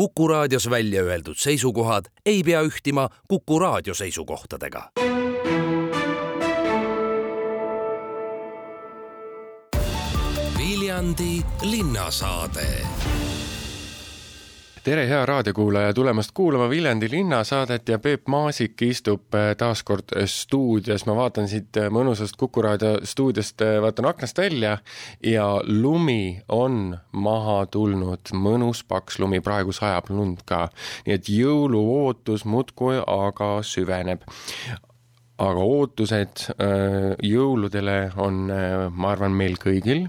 Kuku 0.00 0.28
raadios 0.28 0.70
välja 0.70 1.02
öeldud 1.02 1.36
seisukohad 1.36 2.04
ei 2.26 2.42
pea 2.42 2.62
ühtima 2.62 3.08
Kuku 3.28 3.58
raadio 3.58 3.94
seisukohtadega. 3.94 4.90
Viljandi 10.58 11.42
linnasaade 11.62 12.86
tere, 14.84 15.04
hea 15.08 15.26
raadiokuulaja, 15.26 15.92
tulemast 15.94 16.30
kuulama 16.34 16.68
Viljandi 16.70 17.08
linnasaadet 17.10 17.88
ja 17.88 17.98
Peep 17.98 18.28
Maasik 18.28 18.82
istub 18.82 19.34
äh, 19.34 19.52
taas 19.56 19.82
kord 19.84 20.14
äh, 20.16 20.24
stuudios, 20.24 21.04
ma 21.06 21.16
vaatan 21.18 21.48
siit 21.50 21.76
äh, 21.76 21.90
mõnusast 21.92 22.38
Kuku 22.40 22.62
raadio 22.64 22.94
stuudiost, 23.04 23.60
vaatan 23.84 24.08
aknast 24.08 24.38
välja 24.40 24.78
ja 25.26 25.46
lumi 25.66 26.40
on 26.48 26.96
maha 27.12 27.58
tulnud, 27.72 28.32
mõnus 28.32 28.80
paks 28.88 29.20
lumi, 29.20 29.42
praegu 29.44 29.74
sajab 29.76 30.08
lund 30.14 30.44
ka. 30.48 30.68
nii 31.06 31.18
et 31.18 31.28
jõuluootus 31.28 32.46
muudkui 32.48 33.02
aga 33.04 33.58
süveneb. 33.66 34.24
Aga 35.40 35.60
ootused 35.64 36.42
jõuludele 37.24 37.98
on, 38.20 38.42
ma 38.92 39.12
arvan, 39.12 39.32
meil 39.32 39.56
kõigil 39.60 40.04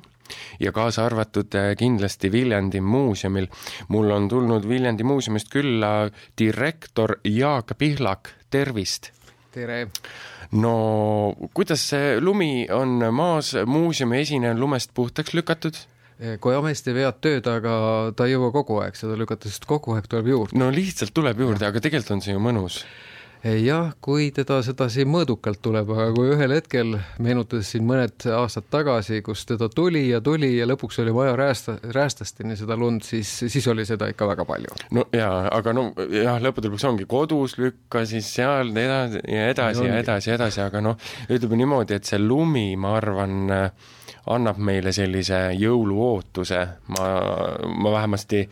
ja 0.60 0.72
kaasa 0.72 1.06
arvatud 1.06 1.56
äh, 1.56 1.72
kindlasti 1.78 2.32
Viljandi 2.32 2.82
muuseumil. 2.82 3.48
mul 3.88 4.12
on 4.12 4.28
tulnud 4.30 4.68
Viljandi 4.68 5.04
muuseumist 5.04 5.50
külla 5.52 6.10
direktor 6.38 7.18
Jaak 7.24 7.78
Pihlak, 7.78 8.30
tervist! 8.50 9.12
tere! 9.52 9.88
no 10.52 10.74
kuidas 11.54 11.84
see 11.94 12.20
lumi 12.20 12.68
on 12.72 13.00
maas, 13.14 13.54
muuseumi 13.66 14.22
esine 14.22 14.52
on 14.52 14.60
lumest 14.60 14.94
puhtaks 14.94 15.34
lükatud? 15.34 15.80
kui 16.40 16.54
ameti 16.54 16.94
vead 16.94 17.18
tööd, 17.18 17.48
aga 17.50 17.76
ta 18.14 18.28
ei 18.28 18.36
jõua 18.36 18.52
kogu 18.54 18.78
aeg 18.84 18.98
seda 18.98 19.16
lükata, 19.18 19.50
sest 19.50 19.66
kogu 19.66 19.96
aeg 19.96 20.06
tuleb 20.10 20.28
juurde. 20.30 20.58
no 20.60 20.70
lihtsalt 20.74 21.16
tuleb 21.18 21.40
juurde, 21.42 21.66
aga 21.66 21.82
tegelikult 21.82 22.18
on 22.18 22.22
see 22.22 22.36
ju 22.36 22.44
mõnus 22.44 22.84
jah, 23.44 23.92
kui 24.04 24.30
teda 24.36 24.60
sedasi 24.66 25.06
mõõdukalt 25.10 25.62
tuleb, 25.66 25.90
aga 25.96 26.08
kui 26.14 26.30
ühel 26.36 26.54
hetkel, 26.54 26.94
meenutades 27.24 27.72
siin 27.74 27.86
mõned 27.88 28.26
aastad 28.38 28.68
tagasi, 28.74 29.22
kus 29.26 29.46
teda 29.50 29.70
tuli 29.74 30.04
ja 30.10 30.22
tuli 30.22 30.52
ja 30.58 30.68
lõpuks 30.70 31.02
oli 31.02 31.14
vaja 31.16 31.34
räästa, 31.40 31.78
räästasteni 31.96 32.58
seda 32.60 32.78
lund, 32.78 33.06
siis, 33.08 33.32
siis 33.52 33.68
oli 33.72 33.86
seda 33.88 34.12
ikka 34.12 34.28
väga 34.30 34.46
palju. 34.46 34.76
no 34.98 35.08
jaa, 35.16 35.48
aga 35.52 35.74
no 35.74 35.88
jah, 36.14 36.38
lõppude 36.44 36.70
lõpuks 36.70 36.86
ongi 36.92 37.08
kodus 37.10 37.58
lükka, 37.62 38.06
siis 38.10 38.30
seal 38.36 38.76
edasi 38.78 39.24
ja 39.26 39.48
edasi 39.50 39.88
ja 39.88 39.98
edasi 40.04 40.30
ja 40.30 40.38
edasi, 40.38 40.62
aga 40.68 40.84
noh, 40.86 41.10
ütleme 41.30 41.64
niimoodi, 41.64 41.98
et 41.98 42.10
see 42.10 42.22
lumi, 42.22 42.70
ma 42.78 42.96
arvan, 43.00 43.56
annab 44.32 44.60
meile 44.62 44.94
sellise 44.96 45.40
jõuluootuse, 45.58 46.62
ma, 46.96 47.08
ma 47.66 47.94
vähemasti 47.96 48.44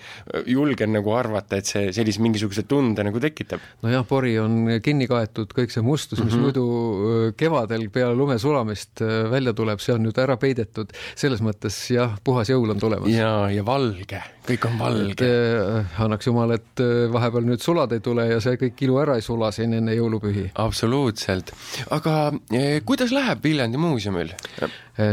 julgen 0.49 0.93
nagu 0.97 1.13
arvata, 1.16 1.59
et 1.59 1.69
see 1.69 1.93
sellise 1.95 2.23
mingisuguse 2.23 2.66
tunde 2.69 3.05
nagu 3.05 3.21
tekitab. 3.23 3.63
nojah, 3.85 4.05
pori 4.07 4.38
on 4.41 4.79
kinni 4.83 5.07
kaetud, 5.09 5.53
kõik 5.55 5.73
see 5.73 5.85
mustus, 5.85 6.21
mis 6.23 6.33
mm 6.33 6.39
-hmm. 6.39 6.43
muidu 6.43 7.33
kevadel 7.38 7.89
peale 7.93 8.16
lume 8.16 8.39
sulamist 8.39 9.03
välja 9.31 9.53
tuleb, 9.53 9.79
see 9.79 9.95
on 9.95 10.05
nüüd 10.07 10.19
ära 10.19 10.38
peidetud, 10.38 10.93
selles 11.16 11.41
mõttes 11.45 11.77
jah, 11.94 12.17
puhas 12.23 12.49
jõul 12.49 12.75
on 12.75 12.79
tulemas. 12.79 13.09
ja, 13.13 13.49
ja 13.51 13.66
valge, 13.66 14.23
kõik 14.50 14.67
on 14.69 14.78
valge. 14.80 15.25
Eh, 15.25 16.02
annaks 16.03 16.30
jumal, 16.30 16.53
et 16.58 16.83
vahepeal 17.14 17.47
nüüd 17.47 17.64
sulad 17.64 17.94
ei 17.95 18.03
tule 18.03 18.28
ja 18.30 18.39
see 18.44 18.59
kõik 18.59 18.83
ilu 18.86 19.00
ära 19.02 19.17
ei 19.19 19.25
sula 19.25 19.52
siin 19.56 19.75
enne 19.78 19.95
jõulupühi. 19.97 20.50
absoluutselt, 20.59 21.53
aga 21.95 22.16
eh, 22.53 22.80
kuidas 22.86 23.14
läheb 23.16 23.44
Viljandi 23.44 23.81
muuseumil? 23.81 24.36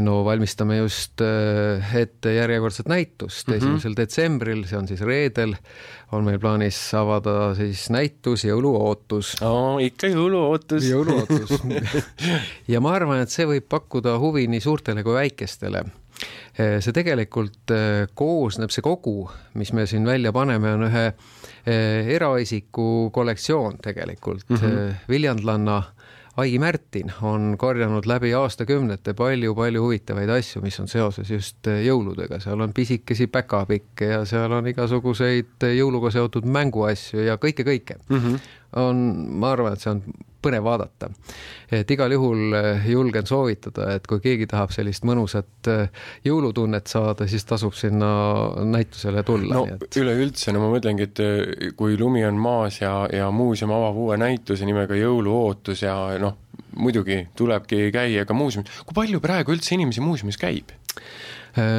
no 0.03 0.17
valmistame 0.27 0.81
just 0.81 1.23
ette 1.23 2.33
järjekordset 2.35 2.89
näitust 2.91 3.53
esimesel 3.53 3.93
mm 3.93 3.93
-hmm. 3.93 3.97
detsembril, 4.01 4.65
see 4.67 4.79
on 4.79 4.89
siis 4.89 5.01
reedel, 5.07 5.55
on 6.11 6.25
meil 6.27 6.41
plaanis 6.43 6.81
avada 6.95 7.55
siis 7.55 7.87
näitus 7.95 8.45
Jõuluootus 8.45 9.37
oh,. 9.43 9.79
ikka 9.79 10.11
jõuluootus. 10.11 10.91
jõuluootus 10.91 11.63
ja 12.73 12.81
ma 12.81 12.97
arvan, 12.99 13.23
et 13.23 13.31
see 13.31 13.47
võib 13.47 13.69
pakkuda 13.69 14.19
huvi 14.19 14.49
nii 14.51 14.61
suurtele 14.61 15.07
kui 15.07 15.15
väikestele 15.15 15.85
see 16.57 16.93
tegelikult 16.97 17.73
koosneb, 18.17 18.71
see 18.73 18.85
kogu, 18.85 19.27
mis 19.61 19.75
me 19.77 19.85
siin 19.87 20.07
välja 20.09 20.33
paneme, 20.33 20.71
on 20.73 20.87
ühe 20.87 21.03
eraisiku 22.17 23.11
kollektsioon 23.13 23.77
tegelikult 23.85 24.49
mm, 24.49 24.57
-hmm. 24.57 24.95
viljandlanna 25.09 25.83
Ai 26.37 26.59
Märtin 26.59 27.13
on 27.23 27.55
korjanud 27.59 28.05
läbi 28.07 28.35
aastakümnete 28.37 29.15
palju-palju 29.17 29.81
huvitavaid 29.81 30.29
asju, 30.29 30.61
mis 30.61 30.77
on 30.83 30.89
seoses 30.89 31.31
just 31.33 31.69
jõuludega, 31.85 32.37
seal 32.45 32.61
on 32.61 32.75
pisikesi 32.77 33.25
päkapikke 33.33 34.11
ja 34.11 34.19
seal 34.29 34.53
on 34.53 34.69
igasuguseid 34.69 35.65
jõuluga 35.79 36.13
seotud 36.13 36.45
mänguasju 36.45 37.25
ja 37.25 37.39
kõike-kõike 37.41 37.97
mm. 38.03 38.19
-hmm. 38.19 38.53
On, 38.73 39.03
ma 39.41 39.53
arvan, 39.55 39.77
et 39.77 39.85
see 39.85 39.93
on 39.93 40.03
põnev 40.47 40.63
vaadata. 40.67 41.09
et 41.73 41.91
igal 41.91 42.13
juhul 42.13 42.55
julgen 42.87 43.27
soovitada, 43.27 43.89
et 43.97 44.07
kui 44.07 44.21
keegi 44.23 44.47
tahab 44.51 44.71
sellist 44.75 45.07
mõnusat 45.09 45.71
jõulutunnet 46.27 46.87
saada, 46.87 47.27
siis 47.27 47.45
tasub 47.49 47.75
sinna 47.75 48.11
näitusele 48.65 49.25
tulla. 49.27 49.61
no 49.61 49.65
et... 49.75 49.89
üleüldse, 49.99 50.55
no 50.55 50.63
ma 50.63 50.71
mõtlengi, 50.77 51.09
et 51.11 51.75
kui 51.79 51.99
lumi 51.99 52.25
on 52.29 52.39
maas 52.39 52.81
ja, 52.83 52.95
ja 53.13 53.31
muuseum 53.35 53.75
avab 53.75 53.99
uue 54.07 54.19
näituse 54.21 54.69
nimega 54.69 54.97
Jõuluootus 54.97 55.83
ja 55.83 55.97
noh, 56.23 56.39
muidugi 56.77 57.25
tulebki 57.37 57.91
käia 57.95 58.27
ka 58.29 58.37
muuseumis. 58.37 58.83
kui 58.87 58.97
palju 58.97 59.23
praegu 59.25 59.57
üldse 59.57 59.75
inimesi 59.75 60.05
muuseumis 60.05 60.39
käib? 60.41 60.75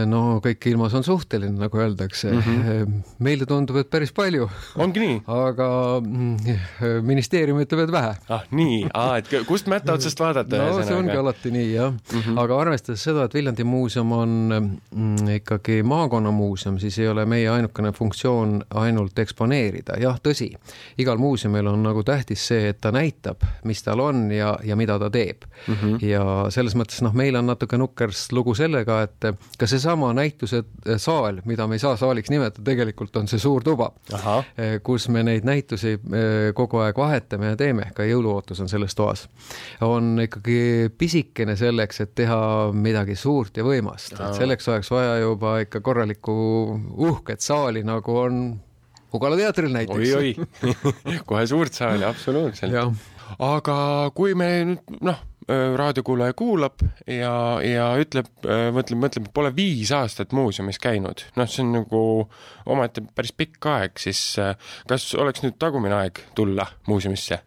No 0.10 0.22
kõik 0.44 0.70
ilmas 0.72 0.96
on 0.98 1.06
suhteline, 1.06 1.54
nagu 1.60 1.80
öeldakse 1.80 2.32
mm. 2.32 2.42
-hmm. 2.42 3.02
meile 3.24 3.46
tundub, 3.46 3.78
et 3.78 3.90
päris 3.90 4.12
palju. 4.12 4.50
ongi 4.76 5.04
nii? 5.04 5.18
aga 5.28 5.68
mm, 6.02 7.04
ministeerium 7.06 7.60
ütleb, 7.62 7.86
et 7.86 7.92
vähe. 7.92 8.16
ah 8.30 8.46
nii, 8.52 8.80
et 9.18 9.34
kust 9.48 9.68
mätta 9.68 9.94
otsast 9.94 10.20
vaadata? 10.20 10.58
no 10.58 10.82
see 10.82 10.96
ongi 10.96 11.18
alati 11.18 11.52
nii 11.52 11.74
jah 11.74 11.92
mm, 11.92 12.22
-hmm. 12.22 12.40
aga 12.42 12.60
arvestades 12.62 13.04
seda, 13.04 13.26
et 13.26 13.34
Viljandi 13.34 13.64
muuseum 13.64 14.12
on 14.12 14.32
mm, 14.92 15.30
ikkagi 15.38 15.84
maakonnamuuseum, 15.84 16.80
siis 16.80 17.00
ei 17.00 17.08
ole 17.08 17.26
meie 17.26 17.50
ainukene 17.50 17.92
funktsioon 17.92 18.64
ainult 18.74 19.20
eksponeerida, 19.20 20.00
jah, 20.02 20.20
tõsi, 20.24 20.50
igal 20.98 21.18
muuseumil 21.18 21.68
on 21.68 21.84
nagu 21.84 22.04
tähtis 22.04 22.48
see, 22.48 22.70
et 22.70 22.82
ta 22.82 22.92
näitab, 22.92 23.46
mis 23.64 23.84
tal 23.84 24.00
on 24.00 24.32
ja, 24.32 24.58
ja 24.64 24.76
mida 24.76 25.00
ta 25.00 25.10
teeb 25.10 25.46
mm. 25.68 25.74
-hmm. 25.74 26.06
ja 26.06 26.24
selles 26.50 26.76
mõttes 26.76 27.02
noh, 27.06 27.14
meil 27.14 27.36
on 27.36 27.46
natuke 27.46 27.78
nukkers 27.78 28.32
lugu 28.32 28.56
sellega, 28.56 29.02
et 29.02 29.32
ka 29.58 29.67
ka 29.68 29.72
seesama 29.76 30.14
näituse 30.16 30.62
eh, 30.64 30.96
saal, 31.02 31.42
mida 31.46 31.68
me 31.68 31.76
ei 31.76 31.82
saa 31.84 31.98
saaliks 32.00 32.32
nimetada, 32.32 32.64
tegelikult 32.70 33.16
on 33.20 33.28
see 33.28 33.40
suur 33.42 33.66
tuba, 33.66 33.90
eh, 34.56 34.78
kus 34.84 35.10
me 35.12 35.24
neid 35.28 35.48
näitusi 35.48 35.98
eh, 35.98 36.54
kogu 36.56 36.80
aeg 36.86 36.98
vahetame 36.98 37.52
ja 37.52 37.60
teeme, 37.60 37.90
ka 37.96 38.08
jõuluootus 38.08 38.64
on 38.64 38.72
selles 38.72 38.96
toas. 38.96 39.28
on 39.84 40.16
ikkagi 40.24 40.88
pisikene 40.98 41.58
selleks, 41.60 42.02
et 42.06 42.16
teha 42.16 42.40
midagi 42.74 43.18
suurt 43.20 43.58
ja 43.60 43.66
võimast, 43.68 44.16
et 44.16 44.40
selleks 44.40 44.68
oleks 44.72 44.92
vaja 44.92 45.20
juba 45.20 45.58
ikka 45.66 45.82
korralikku 45.84 46.38
uhket 47.10 47.44
saali, 47.44 47.84
nagu 47.88 48.18
on 48.24 48.48
Ugala 49.18 49.38
teatril 49.40 49.72
näiteks. 49.72 50.10
oi-oi 50.20 50.74
kohe 51.30 51.46
suurt 51.48 51.74
saali, 51.74 52.04
absoluutselt. 52.04 52.76
aga 53.40 53.78
kui 54.16 54.36
me 54.36 54.52
nüüd 54.68 55.00
noh 55.08 55.24
raadiokuulaja 55.47 56.35
kuulab 56.38 56.81
ja, 57.08 57.34
ja 57.63 57.88
ütleb, 58.02 58.28
mõtleb, 58.44 59.00
mõtleb, 59.00 59.30
et 59.30 59.34
pole 59.34 59.52
viis 59.56 59.94
aastat 59.96 60.35
muuseumis 60.35 60.80
käinud, 60.84 61.24
noh, 61.40 61.47
see 61.47 61.63
on 61.63 61.72
nagu 61.80 62.02
omaette 62.68 63.06
päris 63.16 63.31
pikk 63.38 63.69
aeg, 63.72 64.02
siis 64.02 64.22
kas 64.90 65.07
oleks 65.16 65.46
nüüd 65.46 65.56
tagumine 65.62 65.96
aeg 66.02 66.19
tulla 66.36 66.68
muuseumisse? 66.90 67.40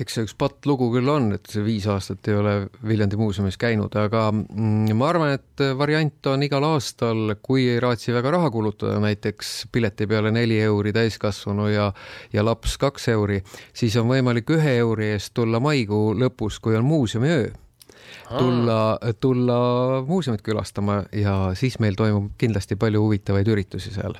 Eks 0.00 0.16
see 0.16 0.26
üks 0.26 0.34
patt 0.38 0.66
lugu 0.66 0.88
küll 0.94 1.08
on, 1.10 1.30
et 1.36 1.46
see 1.50 1.62
viis 1.64 1.86
aastat 1.90 2.26
ei 2.30 2.38
ole 2.38 2.54
Viljandi 2.86 3.18
muuseumis 3.20 3.58
käinud, 3.60 3.94
aga 3.98 4.26
mm, 4.34 4.90
ma 4.98 5.10
arvan, 5.12 5.34
et 5.38 5.64
variant 5.78 6.30
on 6.32 6.46
igal 6.46 6.66
aastal, 6.66 7.36
kui 7.44 7.68
ei 7.70 7.80
raatsi 7.82 8.14
väga 8.16 8.34
raha 8.34 8.50
kulutada, 8.54 8.98
näiteks 9.04 9.54
pileti 9.72 10.08
peale 10.10 10.34
neli 10.34 10.58
euri 10.64 10.94
täiskasvanu 10.96 11.68
ja, 11.70 11.90
ja 12.34 12.46
laps 12.46 12.78
kaks 12.82 13.10
euri, 13.14 13.42
siis 13.74 13.96
on 14.00 14.10
võimalik 14.10 14.50
ühe 14.56 14.78
euri 14.80 15.12
eest 15.14 15.34
tulla 15.38 15.62
maikuu 15.62 16.14
lõpus, 16.18 16.58
kui 16.62 16.78
on 16.78 16.88
muuseumiöö 16.88 17.52
tulla, 18.28 18.98
tulla 19.20 19.58
muuseumit 20.08 20.42
külastama 20.42 21.02
ja 21.12 21.52
siis 21.58 21.78
meil 21.82 21.96
toimub 21.98 22.32
kindlasti 22.38 22.76
palju 22.80 23.02
huvitavaid 23.04 23.48
üritusi 23.54 23.92
seal 23.94 24.18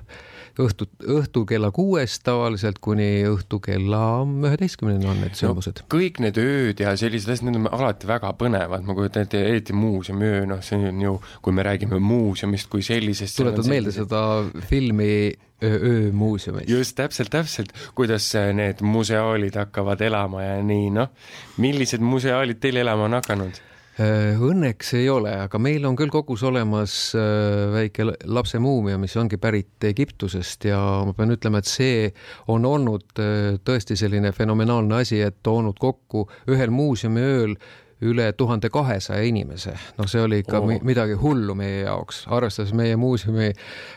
õhtu, 0.60 0.86
õhtu 1.10 1.42
kella 1.48 1.70
kuuest 1.74 2.22
tavaliselt 2.26 2.78
kuni 2.84 3.24
õhtu 3.26 3.58
kella 3.64 4.02
üheteistkümneni 4.22 5.08
on 5.10 5.22
need 5.24 5.38
sündmused 5.38 5.82
no,. 5.82 5.88
kõik 5.94 6.20
need 6.22 6.38
ööd 6.40 6.82
ja 6.84 6.94
sellised 6.98 7.32
asjad, 7.32 7.48
need 7.48 7.58
on 7.62 7.70
alati 7.72 8.08
väga 8.08 8.34
põnevad, 8.38 8.84
ma 8.86 8.96
kujutan 8.96 9.26
ette, 9.26 9.40
eriti 9.42 9.76
muuseumiöö, 9.76 10.44
noh, 10.50 10.62
see 10.64 10.78
on 10.90 11.02
ju, 11.02 11.16
kui 11.42 11.56
me 11.56 11.66
räägime 11.66 11.98
muuseumist 12.02 12.70
kui 12.70 12.86
sellisest. 12.86 13.38
tuletad 13.40 13.70
meelde 13.70 13.94
seda 13.94 14.22
filmi 14.70 15.34
Öö 15.64 16.12
muuseumis. 16.12 16.68
just, 16.68 16.96
täpselt, 16.98 17.30
täpselt, 17.30 17.70
kuidas 17.94 18.26
need 18.52 18.82
museaalid 18.84 19.54
hakkavad 19.56 20.02
elama 20.04 20.42
ja 20.42 20.56
nii, 20.62 20.90
noh, 20.92 21.14
millised 21.62 22.02
museaalid 22.04 22.60
teil 22.60 22.82
elama 22.82 23.06
on 23.06 23.16
hakanud? 23.16 23.62
Äh, 23.94 24.40
õnneks 24.42 24.88
ei 24.98 25.04
ole, 25.06 25.30
aga 25.44 25.58
meil 25.62 25.84
on 25.86 25.94
küll 25.94 26.10
kogus 26.10 26.42
olemas 26.42 27.12
äh, 27.14 27.68
väike 27.70 28.08
lapse 28.26 28.58
muumia, 28.58 28.96
mis 28.98 29.14
ongi 29.20 29.38
pärit 29.38 29.86
Egiptusest 29.86 30.66
ja 30.66 30.80
ma 31.06 31.14
pean 31.14 31.30
ütlema, 31.30 31.60
et 31.62 31.70
see 31.70 32.08
on 32.50 32.66
olnud 32.66 33.22
äh, 33.22 33.54
tõesti 33.62 33.94
selline 33.94 34.32
fenomenaalne 34.34 34.98
asi, 34.98 35.20
et 35.22 35.38
toonud 35.46 35.78
kokku 35.78 36.24
ühel 36.50 36.74
muuseumiööl 36.74 37.54
üle 38.04 38.26
tuhande 38.36 38.70
kahesaja 38.72 39.24
inimese, 39.26 39.74
noh, 39.98 40.08
see 40.10 40.22
oli 40.24 40.40
ikka 40.44 40.60
oh. 40.62 40.72
midagi 40.86 41.16
hullu 41.20 41.56
meie 41.58 41.84
jaoks, 41.84 42.24
arvestades 42.32 42.74
meie 42.76 42.96
muuseumi 43.00 43.52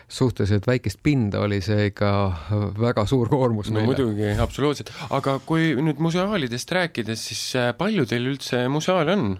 suhteliselt 0.07 0.67
väikest 0.67 1.01
pinda, 1.03 1.41
oli 1.45 1.59
see 1.65 1.89
ikka 1.91 2.11
väga 2.79 3.07
suur 3.09 3.29
koormus 3.31 3.71
no, 3.71 3.79
meile. 3.79 3.91
muidugi, 3.91 4.31
absoluutselt, 4.43 4.93
aga 5.09 5.39
kui 5.45 5.73
nüüd 5.81 5.99
museaalidest 6.03 6.71
rääkides, 6.79 7.27
siis 7.31 7.43
palju 7.77 8.07
teil 8.09 8.31
üldse 8.33 8.65
museaale 8.71 9.17
on? 9.17 9.35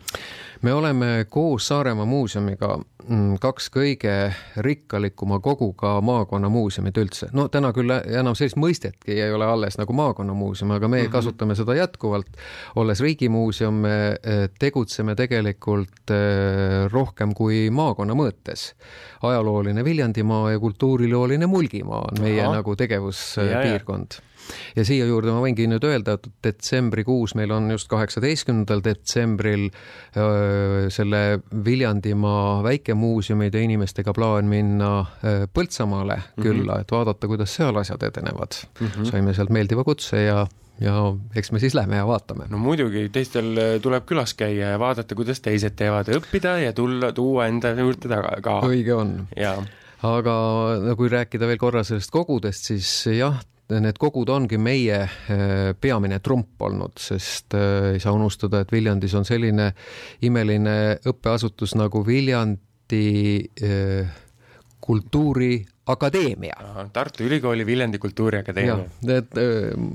Me 0.62 0.74
oleme 0.74 1.26
koos 1.30 1.68
Saaremaa 1.68 2.06
muuseumiga 2.06 2.78
mm, 3.08 3.38
kaks 3.42 3.70
kõige 3.74 4.14
rikkalikuma 4.64 5.40
koguga 5.44 5.98
maakonnamuuseumid 6.02 6.98
üldse. 7.02 7.30
no 7.34 7.48
täna 7.52 7.72
küll 7.76 7.94
enam 7.94 8.36
sellist 8.38 8.60
mõistetki 8.60 9.18
ei 9.18 9.32
ole 9.34 9.46
alles 9.46 9.78
nagu 9.78 9.94
maakonnamuuseum, 9.94 10.72
aga 10.72 10.88
me 10.88 11.02
mm 11.02 11.06
-hmm. 11.06 11.12
kasutame 11.12 11.56
seda 11.56 11.76
jätkuvalt. 11.76 12.28
olles 12.76 13.00
riigimuuseum, 13.00 13.74
me 13.74 13.96
eh, 14.24 14.50
tegutseme 14.60 15.16
tegelikult 15.16 16.12
eh, 16.12 16.88
rohkem 16.92 17.34
kui 17.34 17.70
maakonna 17.70 18.14
mõõtes. 18.14 18.74
ajalooline 19.22 19.84
Viljandimaa 19.84 20.52
ja 20.52 20.60
kultuurilooline 20.60 21.48
Mulgimaa 21.48 22.00
on 22.00 22.22
meie 22.22 22.44
Aha. 22.44 22.56
nagu 22.56 22.76
tegevuspiirkond 22.76 24.22
ja 24.76 24.86
siia 24.88 25.08
juurde 25.10 25.34
ma 25.34 25.42
võingi 25.44 25.68
nüüd 25.70 25.86
öelda, 25.88 26.18
et 26.18 26.30
detsembrikuus 26.44 27.36
meil 27.40 27.52
on 27.56 27.72
just 27.74 27.90
kaheksateistkümnendal 27.92 28.84
detsembril 28.86 29.70
öö, 29.70 30.90
selle 30.94 31.40
Viljandimaa 31.66 32.62
väikemuuseumide 32.68 33.62
inimestega 33.64 34.14
plaan 34.14 34.52
minna 34.52 34.92
öö, 35.24 35.48
Põltsamaale 35.54 36.20
mhm. 36.20 36.42
külla 36.42 36.72
mm, 36.74 36.78
-hmm. 36.78 36.82
et 36.82 36.92
vaadata, 36.92 37.28
kuidas 37.28 37.56
seal 37.56 37.76
asjad 37.76 38.04
edenevad 38.04 38.62
mm. 38.80 38.88
-hmm. 38.88 39.12
saime 39.12 39.34
sealt 39.34 39.50
meeldiva 39.50 39.84
kutse 39.84 40.24
ja 40.24 40.48
ja 40.82 40.94
eks 41.36 41.52
me 41.52 41.60
siis 41.60 41.74
lähme 41.76 41.98
ja 41.98 42.08
vaatame. 42.08 42.46
no 42.50 42.58
muidugi, 42.62 43.10
teistel 43.10 43.80
tuleb 43.82 44.06
külas 44.06 44.34
käia 44.38 44.76
ja 44.76 44.80
vaadata, 44.80 45.16
kuidas 45.16 45.42
teised 45.42 45.76
teevad, 45.80 46.12
õppida 46.14 46.58
ja 46.62 46.74
tulla, 46.74 47.12
tuua 47.12 47.48
enda 47.48 47.74
juurde 47.78 48.10
taga 48.12 48.36
ka. 48.42 48.60
õige 48.68 48.94
on. 48.94 49.14
aga 50.06 50.34
no 50.84 50.96
kui 51.00 51.10
rääkida 51.10 51.50
veel 51.50 51.62
korra 51.62 51.84
sellest 51.88 52.14
kogudest, 52.14 52.70
siis 52.70 52.92
jah, 53.18 53.40
need 53.76 54.00
kogud 54.00 54.30
ongi 54.32 54.60
meie 54.62 55.00
äh, 55.04 55.72
peamine 55.80 56.22
trump 56.24 56.62
olnud, 56.64 56.98
sest 57.02 57.56
äh, 57.58 57.94
ei 57.96 58.04
saa 58.04 58.16
unustada, 58.16 58.64
et 58.64 58.72
Viljandis 58.72 59.16
on 59.18 59.28
selline 59.28 59.72
imeline 60.26 60.78
õppeasutus 61.08 61.76
nagu 61.80 62.04
Viljandi 62.08 63.08
äh, 63.64 64.22
kultuuri 64.88 65.58
akadeemia. 65.88 66.56
Tartu 66.94 67.24
Ülikooli 67.24 67.64
Viljandi 67.66 68.00
Kultuuriakadeemia. 68.00 68.76
et 69.08 69.38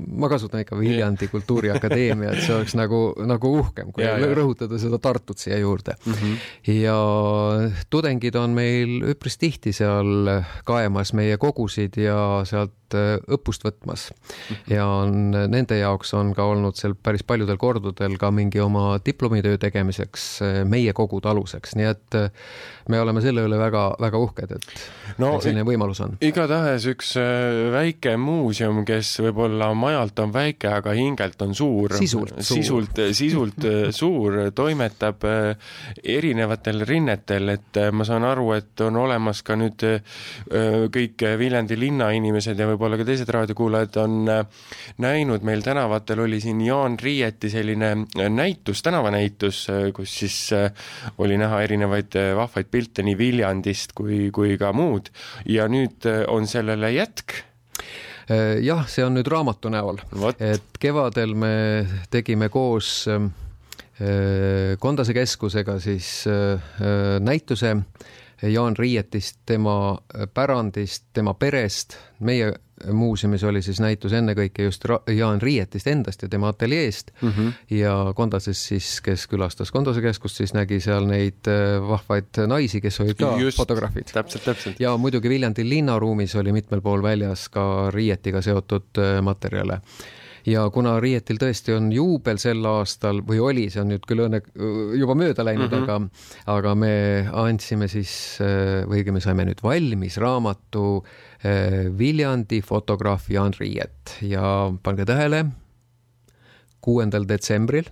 ma 0.09 0.29
kasutan 0.29 0.63
ikka 0.63 0.77
Viljandi 0.77 1.27
Kultuuriakadeemia, 1.29 2.31
et 2.33 2.41
see 2.41 2.55
oleks 2.55 2.73
nagu, 2.77 3.01
nagu 3.29 3.51
uhkem, 3.59 3.91
kui 3.93 4.01
ja, 4.01 4.15
rõhutada 4.33 4.79
seda 4.81 4.97
Tartut 5.01 5.37
siia 5.37 5.59
juurde 5.61 5.93
mm. 6.05 6.13
-hmm. 6.13 6.73
ja 6.81 6.97
tudengid 7.93 8.35
on 8.41 8.57
meil 8.57 9.05
üpris 9.13 9.37
tihti 9.37 9.73
seal 9.73 10.33
kaemas 10.65 11.13
meie 11.13 11.37
kogusid 11.37 11.97
ja 12.01 12.41
sealt 12.49 12.73
õppust 12.93 13.65
võtmas 13.65 14.09
mm. 14.11 14.55
-hmm. 14.55 14.73
ja 14.75 14.87
on, 14.87 15.31
nende 15.51 15.77
jaoks 15.79 16.13
on 16.17 16.33
ka 16.37 16.45
olnud 16.53 16.79
seal 16.79 16.95
päris 16.95 17.23
paljudel 17.23 17.57
kordadel 17.57 18.17
ka 18.17 18.31
mingi 18.31 18.59
oma 18.63 18.99
diplomitöö 19.05 19.57
tegemiseks 19.57 20.27
meie 20.69 20.93
kogude 20.93 21.29
aluseks, 21.29 21.75
nii 21.79 21.89
et 21.89 22.21
me 22.89 22.99
oleme 22.99 23.21
selle 23.23 23.43
üle 23.47 23.57
väga-väga 23.59 24.19
uhked, 24.19 24.51
et 24.57 25.19
no, 25.21 25.37
selline 25.43 25.63
võimalus 25.67 26.01
on? 26.03 26.17
igatahes 26.23 26.85
üks 26.91 27.13
äh, 27.21 27.69
väike 27.73 28.15
muuseum, 28.19 28.81
kes 28.87 29.15
võib-olla 29.23 29.69
majalt 29.77 30.19
on 30.23 30.33
väike, 30.35 30.69
aga 30.79 30.95
hingelt 30.97 31.41
on 31.45 31.55
suur. 31.55 31.95
sisult 31.99 32.35
suur. 32.39 32.59
sisult, 32.59 33.01
sisult 33.15 33.67
äh, 33.69 33.87
suur, 34.01 34.39
toimetab 34.55 35.23
äh, 35.29 35.71
erinevatel 36.15 36.83
rinnetel, 36.87 37.55
et 37.55 37.81
ma 37.91 38.07
saan 38.07 38.27
aru, 38.27 38.51
et 38.57 38.83
on 38.85 38.99
olemas 39.03 39.43
ka 39.45 39.57
nüüd 39.59 39.83
kõik 40.93 41.23
Viljandi 41.39 41.75
linna 41.79 42.09
inimesed 42.15 42.59
ja 42.59 42.67
võib-olla 42.69 42.82
ka 42.99 43.07
teised 43.07 43.29
raadiokuulajad 43.33 43.97
on 44.03 44.17
näinud, 45.03 45.43
meil 45.47 45.61
tänavatel 45.65 46.23
oli 46.25 46.39
siin 46.43 46.61
Jaan 46.65 46.97
Riieti 46.99 47.49
selline 47.49 47.93
näitus, 48.29 48.81
tänavanäitus, 48.83 49.67
kus 49.95 50.17
siis 50.19 50.37
oli 51.17 51.37
näha 51.37 51.61
erinevaid 51.65 52.17
vahvaid 52.35 52.69
pilte 52.71 53.03
nii 53.05 53.17
Viljandist 53.17 53.93
kui, 53.97 54.27
kui 54.33 54.57
ka 54.59 54.73
muud. 54.75 55.09
Ja 55.49 55.67
nüüd 55.71 56.07
äh, 56.09 56.23
on 56.31 56.47
sellele 56.49 56.91
jätk. 56.93 57.39
Äh, 58.29 58.59
jah, 58.63 58.85
see 58.89 59.05
on 59.05 59.17
nüüd 59.17 59.29
raamatu 59.31 59.71
näol, 59.73 60.01
et 60.39 60.79
kevadel 60.81 61.35
me 61.35 61.55
tegime 62.13 62.51
koos 62.53 63.05
äh, 63.11 63.23
Kondase 64.81 65.13
keskusega 65.13 65.75
siis 65.79 66.23
näituse 67.23 67.75
Jaan 68.43 68.75
Riietist, 68.77 69.39
tema 69.45 69.97
pärandist, 70.33 71.05
tema 71.13 71.33
perest. 71.33 71.97
meie 72.19 72.53
muuseumis 72.91 73.43
oli 73.43 73.61
siis 73.61 73.79
näitus 73.79 74.13
ennekõike 74.13 74.63
just 74.65 74.85
Jaan 75.15 75.41
Riietist 75.41 75.87
endast 75.87 76.21
ja 76.21 76.29
tema 76.29 76.49
ateljeest 76.51 77.11
mm 77.21 77.29
-hmm. 77.29 77.51
ja 77.69 78.13
Kondases 78.15 78.65
siis, 78.67 79.01
kes 79.01 79.27
külastas 79.27 79.71
Kondase 79.71 80.01
keskust, 80.01 80.35
siis 80.35 80.53
nägi 80.53 80.79
seal 80.79 81.05
neid 81.05 81.47
äh, 81.47 81.87
vahvaid 81.87 82.47
naisi, 82.47 82.81
kes 82.81 82.99
olid 82.99 83.15
ka 83.15 83.35
just, 83.39 83.57
fotograafid. 83.57 84.11
täpselt, 84.13 84.43
täpselt. 84.43 84.79
ja 84.79 84.97
muidugi 84.97 85.29
Viljandi 85.29 85.69
linnaruumis 85.69 86.35
oli 86.35 86.51
mitmel 86.51 86.81
pool 86.81 87.03
väljas 87.03 87.49
ka 87.49 87.91
Riietiga 87.91 88.41
seotud 88.41 88.97
äh, 88.97 89.21
materjale 89.21 89.81
ja 90.47 90.63
kuna 90.73 90.97
Rietil 91.01 91.39
tõesti 91.41 91.73
on 91.75 91.89
juubel 91.93 92.39
sel 92.41 92.63
aastal 92.67 93.21
või 93.25 93.39
oli, 93.43 93.65
see 93.71 93.81
on 93.83 93.91
nüüd 93.93 94.05
küll 94.07 94.25
õnne 94.25 94.41
juba 94.99 95.15
mööda 95.17 95.45
läinud 95.45 95.71
mm, 95.71 95.85
-hmm. 95.87 96.09
aga, 96.45 96.55
aga 96.57 96.75
me 96.75 96.93
andsime 97.45 97.87
siis 97.91 98.13
või 98.41 99.01
õigemini 99.01 99.23
saime 99.23 99.47
nüüd 99.47 99.63
valmis 99.63 100.17
raamatu 100.21 100.85
eh, 101.43 101.89
Viljandi 101.97 102.61
fotograaf 102.61 103.29
Jaan 103.31 103.55
Riiet 103.59 104.17
ja 104.21 104.71
pange 104.83 105.05
tähele, 105.05 105.45
kuuendal 106.81 107.27
detsembril 107.27 107.87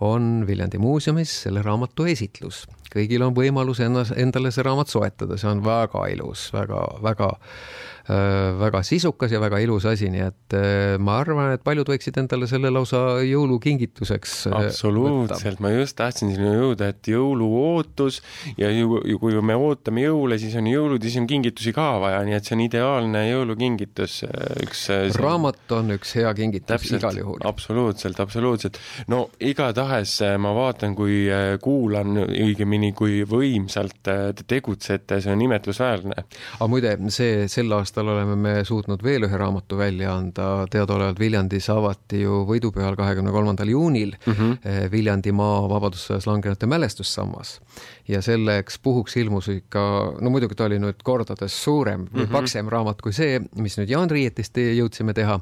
on 0.00 0.44
Viljandi 0.46 0.78
muuseumis 0.78 1.42
selle 1.44 1.62
raamatu 1.64 2.04
esitlus. 2.04 2.66
kõigil 2.96 3.22
on 3.22 3.34
võimalus 3.36 3.80
ennas, 3.84 4.12
endale 4.16 4.50
see 4.50 4.64
raamat 4.64 4.88
soetada, 4.88 5.36
see 5.36 5.50
on 5.50 5.64
väga 5.64 6.06
ilus 6.08 6.48
väga,, 6.52 6.80
väga-väga 7.02 7.36
Äh, 7.36 7.95
väga 8.06 8.82
sisukas 8.86 9.32
ja 9.34 9.40
väga 9.42 9.58
ilus 9.64 9.84
asi, 9.90 10.06
nii 10.12 10.22
et 10.22 10.54
äh, 10.54 10.94
ma 11.02 11.18
arvan, 11.22 11.52
et 11.56 11.62
paljud 11.66 11.88
võiksid 11.90 12.18
endale 12.20 12.46
selle 12.46 12.70
lausa 12.70 13.18
jõulukingituseks 13.26 14.34
äh, 14.50 14.56
absoluutselt, 14.60 15.58
ma 15.64 15.72
just 15.74 15.96
tahtsin 15.98 16.30
sinna 16.34 16.52
jõuda, 16.54 16.92
et 16.94 17.10
jõuluootus 17.10 18.20
ja 18.60 18.70
ju, 18.70 19.00
ju, 19.02 19.18
kui 19.22 19.34
me 19.42 19.56
ootame 19.58 20.06
jõule, 20.06 20.38
siis 20.38 20.54
on 20.58 20.68
jõulud 20.70 21.02
ja 21.02 21.10
siis 21.10 21.22
on 21.22 21.26
kingitusi 21.30 21.74
ka 21.74 21.88
vaja, 22.02 22.22
nii 22.28 22.36
et 22.38 22.46
see 22.46 22.54
on 22.54 22.62
ideaalne 22.66 23.24
jõulukingitus, 23.26 24.20
üks 24.62 24.86
raamat 25.18 25.76
on 25.76 25.96
üks 25.96 26.14
hea 26.20 26.30
kingitus 26.38 26.70
Täpselt, 26.76 27.00
igal 27.02 27.20
juhul. 27.24 27.42
absoluutselt, 27.48 28.22
absoluutselt. 28.22 28.78
no 29.10 29.24
igatahes 29.42 30.18
ma 30.38 30.54
vaatan, 30.54 30.94
kui 30.98 31.24
kuulan, 31.62 32.22
õigemini 32.26 32.92
kui 32.96 33.24
võimsalt 33.26 33.98
te 34.06 34.46
tegutsete, 34.46 35.18
see 35.24 35.34
on 35.34 35.42
imetlusväärne. 35.48 36.22
aga 36.58 36.70
muide, 36.70 36.96
see 37.10 37.46
sel 37.50 37.72
aastal 37.74 37.95
aastal 37.96 38.12
oleme 38.12 38.34
me 38.36 38.52
suutnud 38.64 39.00
veel 39.00 39.24
ühe 39.24 39.38
raamatu 39.40 39.78
välja 39.78 40.10
anda, 40.12 40.66
teadaolevalt 40.68 41.20
Viljandis 41.20 41.68
avati 41.72 42.20
ju 42.20 42.42
võidupühal, 42.44 42.96
kahekümne 42.96 43.32
kolmandal 43.32 43.70
juunil 43.72 44.12
mm 44.18 44.32
-hmm. 44.32 44.90
Viljandimaa 44.92 45.62
vabadussõjas 45.68 46.26
langenute 46.26 46.66
mälestussammas. 46.66 47.60
ja 48.08 48.22
selleks 48.22 48.78
puhuks 48.78 49.16
ilmus 49.16 49.48
ikka, 49.48 49.80
no 50.20 50.30
muidugi 50.30 50.54
ta 50.54 50.64
oli 50.64 50.78
nüüd 50.78 51.00
kordades 51.02 51.64
suurem 51.64 52.00
mm 52.00 52.06
-hmm. 52.12 52.32
paksem 52.32 52.68
raamat 52.68 53.02
kui 53.02 53.12
see, 53.12 53.40
mis 53.56 53.78
nüüd 53.78 53.88
Jaan 53.88 54.10
Riietist 54.10 54.56
jõudsime 54.56 55.14
teha 55.14 55.40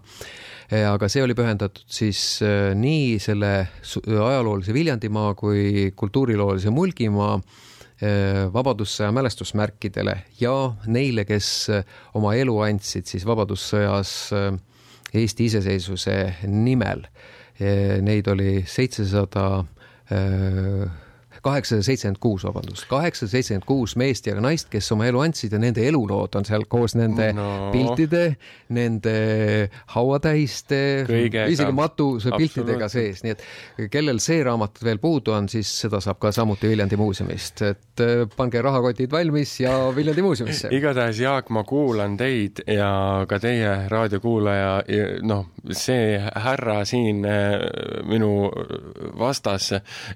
eh, 0.71 0.89
aga 0.93 1.09
see 1.09 1.23
oli 1.23 1.35
pühendatud 1.35 1.83
siis 1.87 2.41
nii 2.75 3.19
selle 3.19 3.69
ajaloolise 4.07 4.73
Viljandimaa 4.73 5.35
kui 5.35 5.93
kultuuriloolise 5.97 6.71
Mulgimaa 6.71 7.41
vabadussõja 8.53 9.13
mälestusmärkidele 9.15 10.17
ja 10.41 10.55
neile, 10.87 11.25
kes 11.25 11.49
äh, 11.71 11.85
oma 12.15 12.35
elu 12.35 12.57
andsid 12.67 13.07
siis 13.07 13.27
Vabadussõjas 13.27 14.15
äh, 14.35 14.49
Eesti 15.15 15.47
iseseisvuse 15.47 16.17
nimel. 16.51 17.05
Neid 18.03 18.27
oli 18.27 18.65
seitsesada 18.67 19.45
kaheksasada 21.45 21.85
seitsekümmend 21.87 22.21
kuus, 22.23 22.45
vabandust, 22.47 22.87
kaheksasada 22.91 23.37
seitsekümmend 23.37 23.67
kuus 23.69 23.97
meest 24.01 24.29
ja 24.29 24.35
naist, 24.41 24.71
kes 24.73 24.91
oma 24.95 25.09
elu 25.11 25.21
andsid 25.25 25.55
ja 25.55 25.61
nende 25.61 25.85
elulood 25.89 26.37
on 26.39 26.47
seal 26.49 26.67
koos 26.71 26.97
nende 26.99 27.31
no. 27.37 27.49
piltide, 27.75 28.25
nende 28.75 29.15
hauatähiste, 29.95 30.81
isegi 31.53 31.73
matuse 31.77 32.33
piltidega 32.37 32.89
sees, 32.93 33.23
nii 33.25 33.35
et 33.35 33.91
kellel 33.93 34.21
see 34.25 34.41
raamat 34.47 34.81
veel 34.85 35.01
puudu 35.03 35.35
on, 35.37 35.49
siis 35.53 35.71
seda 35.85 36.01
saab 36.05 36.21
ka 36.23 36.33
samuti 36.35 36.71
Viljandi 36.71 36.99
muuseumist, 37.01 37.65
et 37.69 38.05
äh, 38.05 38.25
pange 38.37 38.63
rahakotid 38.65 39.13
valmis 39.13 39.57
ja 39.63 39.77
Viljandi 39.97 40.25
muuseumisse. 40.25 40.73
igatahes, 40.79 41.21
Jaak, 41.25 41.51
ma 41.55 41.65
kuulan 41.69 42.17
teid 42.21 42.65
ja 42.71 42.91
ka 43.29 43.41
teie 43.43 43.75
raadiokuulaja, 43.91 44.73
noh, 45.29 45.49
see 45.73 46.19
härra 46.19 46.81
siin 46.89 47.25
äh, 47.29 47.59
minu 48.09 48.51
vastas 49.19 49.73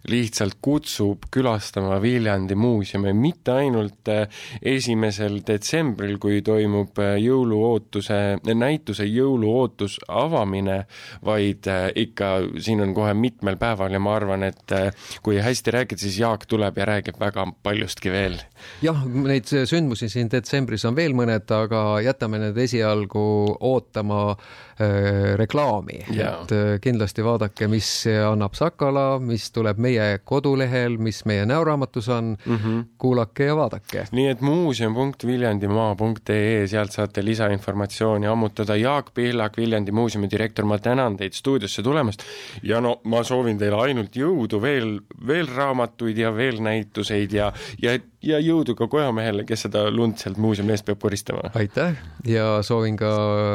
lihtsalt 0.09 0.59
kutsub 0.63 1.18
külastama 1.35 1.99
Viljandi 2.03 2.55
muuseumi 2.59 3.13
mitte 3.17 3.57
ainult 3.63 4.09
äh, 4.13 4.43
esimesel 4.63 5.41
detsembril, 5.47 6.19
kui 6.23 6.43
toimub 6.47 6.99
jõuluootuse, 6.99 8.21
näituse 8.55 9.07
Jõuluootus 9.09 9.99
avamine, 10.09 10.83
vaid 11.25 11.67
ikka 11.99 12.31
siin 12.63 12.83
on 12.85 12.95
kohe 12.97 13.15
mitmel 13.15 13.57
päeval 13.61 13.95
ja 13.95 14.01
ma 14.03 14.15
arvan, 14.19 14.45
et 14.49 14.75
kui 15.23 15.39
hästi 15.43 15.75
räägid, 15.75 16.03
siis 16.03 16.19
Jaak 16.21 16.47
tuleb 16.51 16.79
ja 16.79 16.87
räägib 16.89 17.19
väga 17.21 17.47
paljustki 17.63 18.13
veel. 18.13 18.39
jah, 18.83 19.05
neid 19.07 19.49
sündmusi 19.49 20.09
siin 20.13 20.31
detsembris 20.31 20.85
on 20.89 20.97
veel 20.97 21.15
mõned, 21.17 21.47
aga 21.55 22.01
jätame 22.05 22.41
need 22.43 22.59
esialgu 22.59 23.25
ootama 23.71 24.21
äh, 24.33 25.35
reklaami, 25.41 26.03
et 26.13 26.55
äh, 26.55 26.73
kindlasti 26.83 27.25
vaadake, 27.27 27.69
mis 27.71 27.91
annab 28.09 28.57
Sakala, 28.59 29.19
mis 29.23 29.51
tuleb 29.55 29.81
meie 29.83 30.21
kodulehel, 30.25 30.99
mis 31.09 31.25
meie 31.29 31.45
näoraamatus 31.49 32.09
on 32.09 32.37
mm, 32.45 32.57
-hmm. 32.57 32.85
kuulake 32.99 33.45
ja 33.45 33.57
vaadake. 33.57 34.05
nii 34.13 34.29
et 34.29 34.41
muuseum.viljandimaa.ee, 34.41 36.67
sealt 36.67 36.93
saate 36.93 37.25
lisainformatsiooni 37.25 38.27
ammutada. 38.27 38.77
Jaak 38.77 39.15
Pihlak, 39.15 39.57
Viljandi 39.57 39.93
muuseumi 39.93 40.31
direktor, 40.31 40.65
ma 40.65 40.79
tänan 40.79 41.17
teid 41.17 41.33
stuudiosse 41.33 41.83
tulemast 41.83 42.23
ja 42.63 42.81
no 42.81 43.01
ma 43.05 43.23
soovin 43.25 43.59
teile 43.59 43.77
ainult 43.77 44.17
jõudu 44.17 44.63
veel, 44.63 45.01
veel 45.27 45.47
raamatuid 45.57 46.19
ja 46.19 46.37
veel 46.37 46.63
näituseid 46.63 47.33
ja, 47.33 47.53
ja, 47.83 47.99
ja 48.23 48.39
jõudu 48.39 48.75
ka 48.79 48.89
kojamehele, 48.89 49.45
kes 49.49 49.63
seda 49.69 49.91
lund 49.91 50.17
sealt 50.21 50.37
muuseumi 50.37 50.73
eest 50.77 50.87
peab 50.87 50.99
koristama. 51.01 51.41
aitäh 51.55 51.97
ja 52.27 52.63
soovin 52.63 52.97
ka 52.97 53.09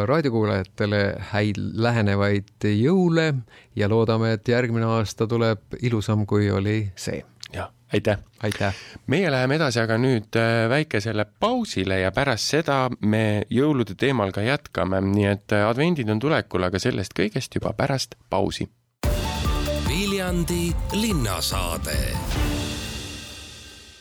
raadiokuulajatele 0.09 1.15
häid 1.33 1.55
lähenevaid 1.57 2.43
jõule 2.69 3.33
ja 3.75 3.89
loodame, 3.89 4.33
et 4.37 4.47
järgmine 4.47 4.85
aasta 4.85 5.27
tuleb 5.27 5.59
ilusam, 5.81 6.25
kui 6.25 6.51
oli 6.51 6.91
see. 6.95 7.23
Jah, 7.53 7.71
aitäh! 7.93 8.17
aitäh! 8.43 8.75
meie 9.07 9.31
läheme 9.31 9.57
edasi 9.59 9.81
aga 9.83 9.97
nüüd 10.01 10.37
äh, 10.39 10.67
väikesele 10.69 11.25
pausile 11.39 11.99
ja 11.99 12.11
pärast 12.11 12.53
seda 12.55 12.85
me 13.01 13.43
jõulude 13.49 13.95
teemal 13.99 14.33
ka 14.35 14.45
jätkame, 14.45 15.01
nii 15.13 15.27
et 15.31 15.55
äh, 15.55 15.67
advendid 15.69 16.09
on 16.09 16.21
tulekul, 16.23 16.63
aga 16.69 16.81
sellest 16.81 17.15
kõigest 17.17 17.59
juba 17.59 17.75
pärast 17.77 18.17
pausi 18.29 18.69
Viljandi 19.87 20.73
linnasaade. 20.93 21.97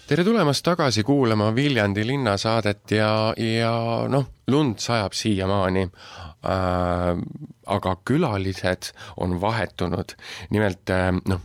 tere 0.07 0.25
tulemast 0.25 0.65
tagasi 0.65 1.03
kuulama 1.03 1.55
Viljandi 1.55 2.07
linnasaadet 2.07 2.91
ja, 2.91 3.35
ja 3.37 3.75
noh, 4.09 4.27
lund 4.49 4.79
sajab 4.79 5.13
siiamaani 5.13 5.83
äh,. 5.85 7.19
aga 7.67 7.97
külalised 8.05 8.93
on 9.17 9.41
vahetunud. 9.41 10.17
nimelt 10.51 10.91
äh, 10.91 11.13
noh, 11.29 11.41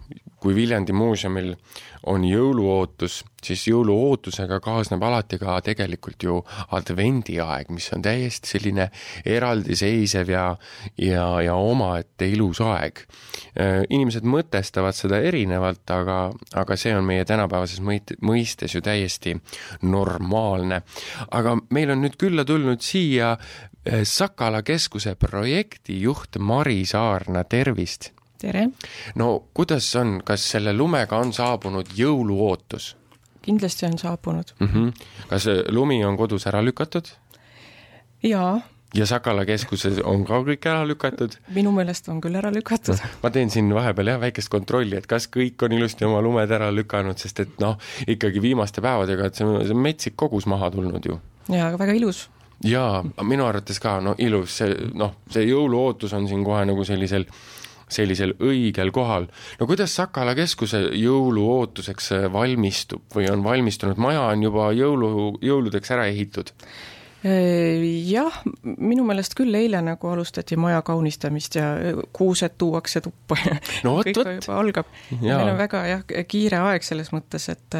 kui 0.47 0.55
Viljandi 0.55 0.93
muuseumil 0.95 1.49
on 2.07 2.23
jõuluootus, 2.23 3.17
siis 3.43 3.65
jõuluootusega 3.67 4.61
kaasneb 4.63 5.01
alati 5.03 5.35
ka 5.41 5.57
tegelikult 5.65 6.23
ju 6.23 6.37
advendiaeg, 6.77 7.67
mis 7.75 7.89
on 7.91 8.05
täiesti 8.05 8.53
selline 8.53 8.85
eraldiseisev 9.27 10.31
ja, 10.31 10.45
ja, 11.03 11.25
ja 11.43 11.57
omaette 11.59 12.29
ilus 12.31 12.61
aeg. 12.63 13.03
inimesed 13.89 14.23
mõtestavad 14.23 14.95
seda 14.95 15.19
erinevalt, 15.19 15.83
aga, 15.91 16.17
aga 16.55 16.79
see 16.79 16.95
on 16.95 17.03
meie 17.03 17.27
tänapäevases 17.27 17.83
mõit-, 17.83 18.15
mõistes 18.23 18.77
ju 18.77 18.81
täiesti 18.81 19.35
normaalne. 19.81 20.83
aga 21.27 21.57
meil 21.75 21.91
on 21.91 22.05
nüüd 22.05 22.15
külla 22.15 22.45
tulnud 22.47 22.79
siia 22.79 23.35
eh, 23.35 24.05
Sakala 24.07 24.63
keskuse 24.63 25.15
projektijuht 25.19 26.39
Mari 26.39 26.85
Saarna, 26.85 27.43
tervist 27.43 28.13
tere! 28.41 28.69
no 29.15 29.43
kuidas 29.53 29.89
on, 29.95 30.21
kas 30.25 30.45
selle 30.51 30.73
lumega 30.73 31.17
on 31.17 31.33
saabunud 31.33 31.93
jõuluootus? 31.97 32.95
kindlasti 33.47 33.85
on 33.87 33.97
saabunud 33.97 34.55
mm. 34.59 34.67
-hmm. 34.67 35.13
kas 35.29 35.47
lumi 35.69 36.05
on 36.05 36.17
kodus 36.17 36.47
ära 36.47 36.63
lükatud? 36.65 37.09
jaa. 38.23 38.61
ja 38.95 39.05
Sakala 39.05 39.45
keskuses 39.45 39.99
on 40.03 40.25
ka 40.25 40.41
kõik 40.49 40.69
ära 40.69 40.87
lükatud? 40.87 41.37
minu 41.55 41.71
meelest 41.71 42.09
on 42.09 42.21
küll 42.21 42.35
ära 42.35 42.51
lükatud. 42.53 43.01
ma 43.23 43.29
teen 43.29 43.49
siin 43.49 43.73
vahepeal 43.73 44.13
jah 44.13 44.21
väikest 44.21 44.49
kontrolli, 44.53 44.97
et 44.97 45.07
kas 45.07 45.27
kõik 45.27 45.65
on 45.65 45.77
ilusti 45.79 46.05
oma 46.05 46.21
lumed 46.21 46.51
ära 46.51 46.71
lükanud, 46.71 47.17
sest 47.17 47.39
et 47.39 47.59
noh, 47.63 47.77
ikkagi 48.07 48.41
viimaste 48.41 48.81
päevadega, 48.81 49.27
et 49.27 49.35
see 49.35 49.47
on, 49.47 49.61
see 49.65 49.75
on 49.75 49.85
metsik 49.89 50.15
kogus 50.15 50.45
maha 50.45 50.71
tulnud 50.71 51.05
ju. 51.05 51.19
jaa, 51.49 51.67
aga 51.69 51.85
väga 51.85 51.93
ilus 51.93 52.27
jaa, 52.65 53.03
minu 53.23 53.45
arvates 53.45 53.79
ka, 53.79 53.99
no 54.01 54.15
ilus, 54.17 54.57
see 54.57 54.89
noh, 54.97 55.13
see 55.29 55.45
jõuluootus 55.45 56.13
on 56.17 56.27
siin 56.27 56.43
kohe 56.45 56.65
nagu 56.65 56.85
sellisel 56.85 57.27
sellisel 57.89 58.35
õigel 58.43 58.91
kohal. 58.91 59.29
no 59.59 59.67
kuidas 59.69 59.95
Sakala 59.95 60.35
keskuse 60.35 60.83
jõuluootuseks 60.97 62.11
valmistub 62.33 63.07
või 63.15 63.29
on 63.31 63.43
valmistunud, 63.43 63.97
maja 64.01 64.27
on 64.33 64.43
juba 64.43 64.69
jõulu, 64.75 65.09
jõuludeks 65.41 65.95
ära 65.95 66.07
ehitud? 66.11 66.53
Jah, 67.27 68.35
minu 68.63 69.03
meelest 69.07 69.33
küll 69.35 69.55
eile 69.57 69.79
nagu 69.81 70.11
alustati 70.11 70.55
maja 70.55 70.83
kaunistamist 70.85 71.57
ja 71.57 71.71
äh, 71.75 72.01
kuused 72.13 72.53
tuuakse 72.61 73.01
tuppa 73.01 73.35
ja 73.41 73.55
no, 73.83 73.97
vot, 73.97 74.05
kõik 74.05 74.19
vot. 74.21 74.29
juba 74.37 74.59
algab. 74.61 74.91
meil 75.09 75.49
on 75.49 75.57
väga 75.57 75.81
jah, 75.89 76.03
kiire 76.29 76.61
aeg 76.69 76.85
selles 76.85 77.09
mõttes, 77.15 77.49
et 77.51 77.79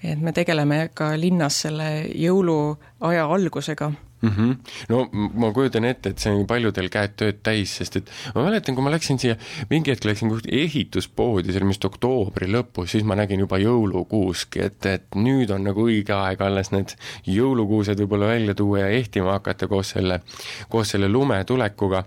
et 0.00 0.20
me 0.24 0.32
tegeleme 0.32 0.86
ka 0.96 1.12
linnas 1.20 1.60
selle 1.66 1.90
jõuluaja 2.16 3.28
algusega 3.28 3.90
mm. 4.22 4.28
-hmm. 4.28 4.56
no 4.88 5.08
ma 5.12 5.52
kujutan 5.52 5.84
ette, 5.84 6.10
et 6.10 6.18
see 6.18 6.32
on 6.32 6.46
paljudel 6.46 6.88
käed 6.92 7.16
tööd 7.20 7.40
täis, 7.46 7.76
sest 7.80 7.96
et 8.00 8.12
ma 8.34 8.44
mäletan, 8.46 8.74
kui 8.74 8.84
ma 8.84 8.92
läksin 8.92 9.18
siia, 9.18 9.36
mingi 9.70 9.94
hetk 9.94 10.04
läksin 10.08 10.32
kuhugi 10.32 10.52
ehituspoodi, 10.64 11.52
see 11.52 11.62
oli 11.62 11.72
vist 11.72 11.84
oktoobri 11.84 12.50
lõpus, 12.52 12.94
siis 12.94 13.04
ma 13.04 13.18
nägin 13.18 13.44
juba 13.44 13.58
jõulukuuski, 13.62 14.64
et, 14.68 14.86
et 14.86 15.18
nüüd 15.18 15.50
on 15.54 15.64
nagu 15.68 15.88
õige 15.88 16.14
aeg 16.16 16.40
alles 16.46 16.72
need 16.74 16.96
jõulukuused 17.26 18.00
võib-olla 18.04 18.32
välja 18.34 18.54
tuua 18.54 18.86
ja 18.86 18.94
ehtima 19.00 19.38
hakata 19.38 19.68
koos 19.70 19.94
selle, 19.96 20.20
koos 20.68 20.94
selle 20.94 21.08
lume 21.08 21.42
tulekuga. 21.44 22.04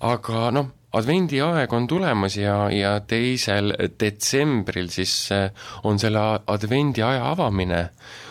aga 0.00 0.50
noh, 0.54 0.74
advendiaeg 0.96 1.72
on 1.72 1.86
tulemas 1.88 2.36
ja, 2.38 2.68
ja 2.72 2.94
teisel 3.04 3.74
detsembril 4.00 4.88
siis 4.92 5.14
eh, 5.34 5.50
on 5.84 6.00
selle 6.00 6.22
advendiaja 6.46 7.28
avamine. 7.32 7.88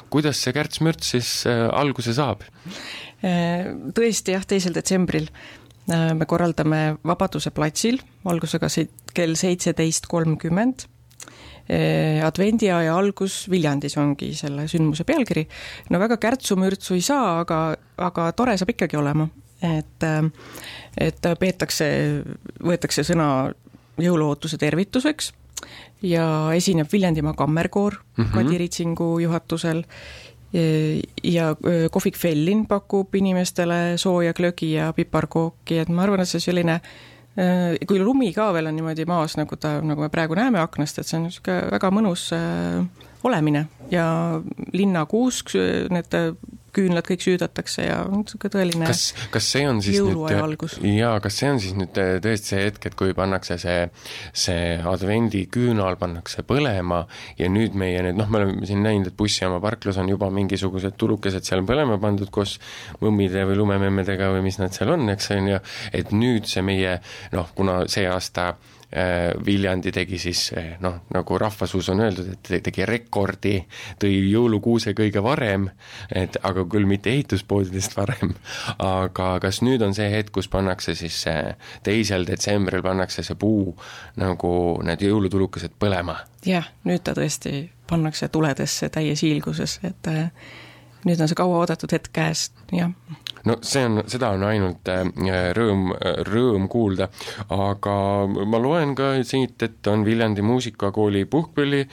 kuidas 0.09 0.39
see 0.39 0.55
kärts-mürts 0.55 1.13
siis 1.15 1.29
eh, 1.45 1.67
alguse 1.71 2.13
saab? 2.17 2.45
Äh, 3.25 3.71
tõesti 3.97 4.35
jah, 4.35 4.43
teisel 4.45 4.75
detsembril 4.75 5.25
äh, 5.25 6.11
me 6.13 6.27
korraldame 6.29 6.99
Vabaduse 7.07 7.49
platsil 7.55 7.97
algusega 8.29 8.69
kell 9.17 9.33
seitseteist 9.39 10.05
kolmkümmend. 10.11 10.85
Äh, 11.67 12.21
advendiaja 12.23 12.93
algus 12.95 13.47
Viljandis 13.49 13.97
ongi 13.97 14.31
selle 14.37 14.67
sündmuse 14.69 15.03
pealkiri. 15.03 15.47
no 15.89 15.99
väga 15.99 16.19
kärtsu-mürtsu 16.21 16.95
ei 16.95 17.01
saa, 17.01 17.39
aga, 17.41 17.75
aga 17.97 18.29
tore 18.37 18.53
saab 18.57 18.75
ikkagi 18.75 18.99
olema, 18.99 19.27
et, 19.65 20.05
et 21.01 21.27
peetakse, 21.39 21.89
võetakse 22.61 23.03
sõna 23.03 23.49
jõuluootuse 23.97 24.61
tervituseks 24.61 25.33
ja 26.05 26.53
esineb 26.53 26.87
Viljandimaa 26.93 27.33
Kammerkoor 27.33 27.93
mm 27.93 28.23
-hmm. 28.23 28.33
Kadi 28.33 28.57
Ritsingu 28.57 29.19
juhatusel 29.19 29.83
ja 30.53 31.51
kohvik 31.91 32.15
Fellin 32.17 32.65
pakub 32.65 33.15
inimestele 33.19 33.97
sooja 33.99 34.33
glögi 34.33 34.71
ja 34.77 34.93
piparkooki, 34.95 35.81
et 35.83 35.89
ma 35.91 36.05
arvan, 36.05 36.23
et 36.23 36.31
see 36.31 36.43
selline 36.43 36.79
kui 37.85 37.99
lumi 38.01 38.31
ka 38.33 38.47
veel 38.55 38.71
on 38.71 38.77
niimoodi 38.79 39.05
maas, 39.05 39.35
nagu 39.37 39.59
ta, 39.61 39.75
nagu 39.85 40.01
me 40.01 40.09
praegu 40.09 40.37
näeme 40.39 40.61
aknast, 40.63 40.97
et 40.97 41.09
see 41.09 41.19
on 41.19 41.27
niisugune 41.27 41.67
väga 41.75 41.91
mõnus 41.93 42.29
olemine 43.27 43.67
ja 43.91 44.07
linnakuusk, 44.73 45.53
need 45.93 46.17
küünlad 46.77 47.07
kõik 47.07 47.25
süüdatakse 47.25 47.87
ja 47.87 47.99
niisugune 48.11 48.53
tõeline 48.53 48.89
kas, 48.89 49.03
kas 49.33 49.49
see 49.55 49.65
on 49.69 49.81
siis 49.85 49.99
algus. 50.37 50.77
jaa, 50.83 51.17
kas 51.23 51.39
see 51.41 51.51
on 51.51 51.61
siis 51.63 51.75
nüüd 51.77 51.93
tõesti 51.95 52.53
see 52.53 52.63
hetk, 52.67 52.89
et 52.89 52.97
kui 52.99 53.15
pannakse 53.17 53.57
see, 53.61 53.87
see 54.37 54.77
advendiküünal 54.93 55.97
pannakse 55.99 56.45
põlema 56.47 57.03
ja 57.39 57.49
nüüd 57.51 57.77
meie 57.77 58.03
need, 58.05 58.19
noh, 58.19 58.29
me 58.31 58.41
oleme 58.41 58.69
siin 58.69 58.83
näinud, 58.85 59.11
et 59.11 59.17
bussijaama 59.19 59.59
parklas 59.63 59.99
on 60.01 60.11
juba 60.11 60.29
mingisugused 60.33 60.97
tulukesed 60.99 61.47
seal 61.47 61.65
põlema 61.67 61.99
pandud 62.01 62.31
koos 62.33 62.57
mõmmide 63.01 63.45
või 63.49 63.59
lumememmedega 63.61 64.31
või 64.35 64.45
mis 64.47 64.61
nad 64.61 64.75
seal 64.75 64.93
on, 64.95 65.07
eks 65.13 65.31
on 65.35 65.51
ju, 65.55 65.61
et 65.97 66.13
nüüd 66.15 66.49
see 66.49 66.65
meie 66.65 66.97
noh, 67.35 67.51
kuna 67.57 67.83
see 67.91 68.07
aasta 68.09 68.53
Viljandi 69.45 69.91
tegi 69.91 70.15
siis 70.21 70.45
noh, 70.79 71.01
nagu 71.11 71.37
rahvasuus 71.41 71.89
on 71.91 71.99
öeldud, 72.05 72.29
et 72.31 72.51
tegi 72.63 72.85
rekordi, 72.87 73.57
tõi 73.99 74.13
jõulukuuse 74.31 74.93
kõige 74.95 75.19
varem, 75.23 75.67
et 76.15 76.37
aga 76.47 76.63
küll 76.71 76.87
mitte 76.87 77.11
ehituspoodidest 77.11 77.97
varem, 77.97 78.31
aga 78.79 79.33
kas 79.43 79.59
nüüd 79.65 79.83
on 79.83 79.95
see 79.97 80.07
hetk, 80.13 80.31
kus 80.37 80.47
pannakse 80.51 80.95
siis 80.95 81.19
teisel 81.83 82.23
detsembril 82.29 82.85
pannakse 82.85 83.25
see 83.27 83.35
puu 83.35 83.75
nagu 84.23 84.53
need 84.87 85.03
jõulutulukesed 85.03 85.75
põlema? 85.79 86.21
jah, 86.47 86.71
nüüd 86.87 87.03
ta 87.03 87.11
tõesti 87.17 87.67
pannakse 87.91 88.31
tuledesse 88.31 88.87
täies 88.93 89.19
hiilguses, 89.25 89.81
et 89.83 90.11
nüüd 91.03 91.19
on 91.19 91.27
see 91.27 91.39
kauaoodatud 91.43 91.91
hetk 91.91 92.15
käes, 92.15 92.49
jah 92.71 92.95
no 93.47 93.57
see 93.61 93.85
on, 93.87 94.01
seda 94.09 94.31
on 94.35 94.43
ainult 94.47 94.89
äh, 94.91 95.03
rõõm, 95.57 95.91
rõõm 96.27 96.67
kuulda, 96.71 97.09
aga 97.53 97.95
ma 98.27 98.61
loen 98.61 98.93
ka 98.97 99.13
siit, 99.27 99.61
et 99.63 99.91
on 99.91 100.05
Viljandi 100.07 100.43
muusikakooli 100.45 101.25
puhkpilli 101.31 101.83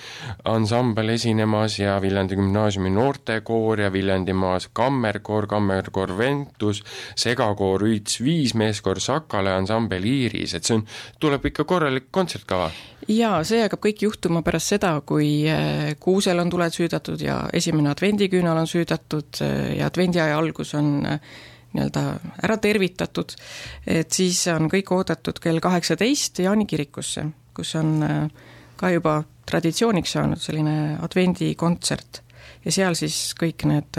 ansambel 0.50 1.14
esinemas 1.14 1.78
ja 1.78 1.96
Viljandi 2.02 2.38
gümnaasiumi 2.38 2.92
noortekoor 2.94 3.84
ja 3.84 3.92
Viljandimaas 3.92 4.68
kammerkoor, 4.72 5.48
kammerkoor 5.50 6.16
Ventus, 6.18 6.82
segakoor 7.16 7.86
Üits 7.88 8.20
Viis, 8.24 8.54
meeskoor 8.58 9.00
Sakale, 9.00 9.54
ansambel 9.54 10.04
Iiris, 10.08 10.56
et 10.58 10.66
see 10.66 10.80
on, 10.80 10.86
tuleb 11.20 11.50
ikka 11.50 11.66
korralik 11.68 12.10
kontsertkava 12.14 12.70
jaa, 13.08 13.40
see 13.46 13.62
hakkab 13.64 13.82
kõik 13.86 14.04
juhtuma 14.06 14.42
pärast 14.46 14.74
seda, 14.74 14.94
kui 15.06 15.44
äh, 15.50 15.94
kuusel 16.00 16.40
on 16.42 16.52
tuled 16.52 16.74
süüdatud 16.74 17.20
ja 17.24 17.44
esimene 17.52 17.90
advendiküünal 17.92 18.60
on 18.60 18.70
süüdatud 18.70 19.40
äh, 19.44 19.74
ja 19.78 19.88
advendiaja 19.90 20.38
algus 20.38 20.74
on 20.78 20.96
äh, 21.08 21.34
nii-öelda 21.74 22.04
ära 22.46 22.56
tervitatud, 22.62 23.34
et 23.90 24.12
siis 24.14 24.44
on 24.52 24.68
kõik 24.70 24.92
oodatud 24.94 25.40
kell 25.42 25.58
kaheksateist 25.62 26.38
Jaani 26.44 26.68
kirikusse, 26.70 27.24
kus 27.54 27.74
on 27.80 27.96
ka 28.78 28.92
juba 28.94 29.16
traditsiooniks 29.50 30.14
saanud 30.14 30.38
selline 30.38 31.00
advendikontsert. 31.02 32.22
ja 32.64 32.72
seal 32.72 32.94
siis 32.94 33.34
kõik 33.34 33.66
need 33.66 33.98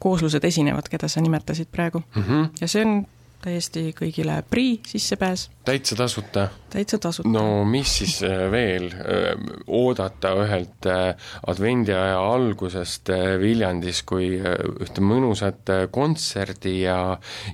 kooslused 0.00 0.44
esinevad, 0.48 0.88
keda 0.88 1.08
sa 1.08 1.20
nimetasid 1.20 1.68
praegu 1.68 2.00
mm. 2.00 2.22
-hmm. 2.22 2.48
ja 2.60 2.68
see 2.68 2.86
on 2.86 3.04
täiesti 3.44 3.92
kõigile 3.96 4.38
prii 4.50 4.78
sissepääs. 4.86 5.48
täitsa 5.64 5.96
tasuta? 5.96 6.48
täitsa 6.70 6.98
tasuta. 6.98 7.28
no 7.28 7.64
mis 7.68 7.96
siis 7.98 8.16
äh, 8.24 8.46
veel 8.50 8.88
äh, 8.92 9.32
oodata 9.66 10.34
ühelt 10.40 10.88
äh, 10.88 11.14
advendiaja 11.46 12.20
algusest 12.20 13.12
Viljandis, 13.40 14.02
kui 14.08 14.34
ühte 14.38 15.04
mõnusat 15.04 15.72
kontserdi 15.92 16.80
ja, 16.82 16.98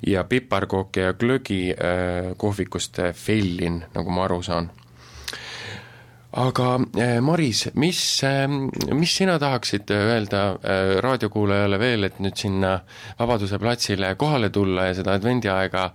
ja 0.07 0.25
piparkooke 0.25 1.09
ja 1.09 1.15
glögi 1.15 1.63
kohvikust 2.37 3.01
Fellin, 3.15 3.83
nagu 3.95 4.15
ma 4.15 4.29
aru 4.29 4.43
saan 4.47 4.71
aga 6.33 6.79
eh, 6.95 7.19
Maris, 7.21 7.67
mis, 7.75 8.01
eh, 8.23 8.47
mis 8.95 9.15
sina 9.17 9.37
tahaksid 9.43 9.91
öelda 9.91 10.43
eh, 10.63 10.95
raadiokuulajale 11.03 11.79
veel, 11.81 12.07
et 12.07 12.21
nüüd 12.23 12.39
sinna 12.39 12.77
Vabaduse 13.19 13.59
platsile 13.59 14.15
kohale 14.21 14.51
tulla 14.55 14.89
ja 14.91 14.99
seda 15.01 15.17
advendiaega 15.19 15.91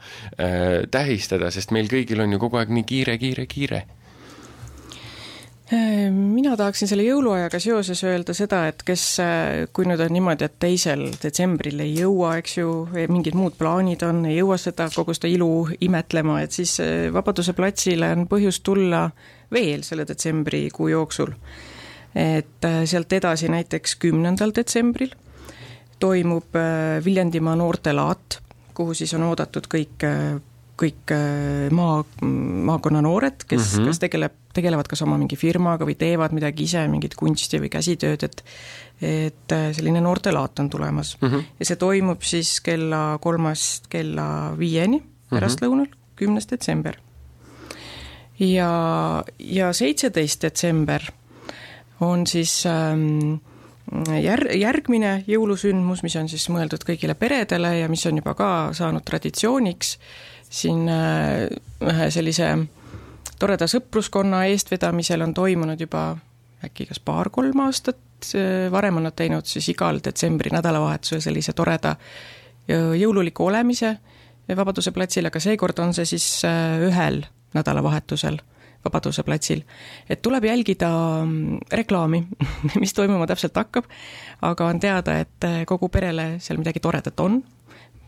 tähistada, 0.92 1.51
sest 1.51 1.72
meil 1.75 1.88
kõigil 1.92 2.22
on 2.24 2.36
ju 2.36 2.42
kogu 2.42 2.60
aeg 2.60 2.74
nii 2.75 2.88
kiire, 2.89 3.18
kiire, 3.22 3.48
kiire? 3.48 3.86
Mina 5.72 6.51
tahaksin 6.53 6.88
selle 6.88 7.07
jõuluajaga 7.07 7.57
seoses 7.57 8.03
öelda 8.05 8.36
seda, 8.38 8.60
et 8.69 8.84
kes, 8.86 9.05
kui 9.74 9.88
nüüd 9.89 10.03
on 10.05 10.12
niimoodi, 10.13 10.45
et 10.45 10.60
teisel 10.62 11.07
detsembril 11.22 11.81
ei 11.81 11.95
jõua, 12.03 12.36
eks 12.38 12.60
ju, 12.60 12.74
mingid 13.10 13.34
muud 13.34 13.57
plaanid 13.57 14.05
on, 14.05 14.19
ei 14.29 14.38
jõua 14.38 14.60
seda, 14.62 14.86
kogu 14.93 15.15
seda 15.17 15.31
ilu 15.31 15.50
imetlema, 15.88 16.38
et 16.45 16.53
siis 16.53 16.77
Vabaduse 17.13 17.55
platsile 17.57 18.12
on 18.13 18.27
põhjust 18.29 18.62
tulla 18.67 19.07
veel 19.53 19.84
selle 19.84 20.05
detsembrikuu 20.07 20.89
jooksul. 20.93 21.34
et 22.15 22.63
äh, 22.63 22.86
sealt 22.88 23.12
edasi 23.12 23.50
näiteks 23.51 23.98
kümnendal 24.00 24.53
detsembril 24.55 25.10
toimub 26.00 26.55
äh, 26.55 27.03
Viljandimaa 27.05 27.55
noortelaat, 27.60 28.39
kuhu 28.74 28.93
siis 28.93 29.13
on 29.13 29.25
oodatud 29.27 29.67
kõik, 29.67 30.05
kõik 30.75 31.12
maa, 31.72 32.01
maakonna 32.67 33.01
noored, 33.01 33.46
kes 33.48 33.62
mm, 33.62 33.77
-hmm. 33.79 33.88
kes 33.88 34.00
tegeleb, 34.00 34.34
tegelevad 34.53 34.89
kas 34.91 35.01
oma 35.05 35.17
mingi 35.17 35.38
firmaga 35.39 35.88
või 35.88 35.96
teevad 35.96 36.36
midagi 36.36 36.67
ise, 36.67 36.88
mingit 36.91 37.15
kunsti 37.15 37.62
või 37.63 37.72
käsitööd, 37.72 38.24
et 38.24 38.44
et 39.01 39.51
selline 39.75 40.00
noortelaat 40.01 40.60
on 40.60 40.70
tulemas 40.70 41.17
mm. 41.22 41.27
-hmm. 41.27 41.44
ja 41.60 41.65
see 41.65 41.75
toimub 41.75 42.22
siis 42.24 42.62
kella 42.63 43.17
kolmest 43.22 43.88
kella 43.91 44.55
viieni 44.60 45.00
mhm. 45.00 45.36
pärastlõunal 45.36 45.86
mm 45.86 45.91
-hmm., 45.91 46.15
kümnes 46.15 46.48
detsember 46.48 46.96
ja, 48.39 49.24
ja 49.39 49.74
seitseteist 49.74 50.42
detsember 50.42 51.03
on 52.00 52.27
siis 52.27 52.66
ähm, 52.66 53.40
jär-, 54.22 54.50
järgmine 54.57 55.24
jõulusündmus, 55.27 56.03
mis 56.03 56.16
on 56.20 56.29
siis 56.31 56.48
mõeldud 56.51 56.83
kõigile 56.88 57.16
peredele 57.20 57.77
ja 57.79 57.90
mis 57.92 58.05
on 58.09 58.20
juba 58.20 58.35
ka 58.38 58.50
saanud 58.75 59.05
traditsiooniks, 59.07 59.96
siin 60.55 60.87
äh, 60.89 61.46
ühe 61.83 62.07
sellise 62.13 62.50
toreda 63.39 63.68
sõpruskonna 63.70 64.46
eestvedamisel 64.53 65.25
on 65.25 65.35
toimunud 65.35 65.81
juba 65.81 66.07
äkki 66.65 66.87
kas 66.89 67.01
paar-kolm 67.03 67.65
aastat, 67.65 68.01
äh, 68.33 68.72
varem 68.72 69.01
on 69.01 69.09
nad 69.09 69.18
teinud 69.18 69.48
siis 69.50 69.68
igal 69.74 70.00
detsembri 70.03 70.53
nädalavahetusel 70.55 71.24
sellise 71.24 71.53
toreda 71.57 71.96
jõululiku 72.65 73.46
olemise 73.46 73.91
Vabaduse 74.50 74.91
platsil, 74.94 75.25
aga 75.25 75.39
seekord 75.41 75.79
on 75.81 75.94
see 75.98 76.05
siis 76.15 76.25
äh, 76.46 76.77
ühel 76.85 77.24
nädalavahetusel 77.57 78.37
Vabaduse 78.85 79.24
platsil. 79.25 79.63
et 80.09 80.22
tuleb 80.22 80.46
jälgida 80.46 80.89
mm, 81.25 81.59
reklaami, 81.74 82.24
mis 82.81 82.94
toimuma 82.94 83.27
täpselt 83.27 83.57
hakkab, 83.57 83.89
aga 84.41 84.70
on 84.70 84.79
teada, 84.79 85.20
et 85.25 85.50
kogu 85.65 85.89
perele 85.89 86.35
seal 86.39 86.61
midagi 86.61 86.79
toredat 86.79 87.20
on, 87.20 87.41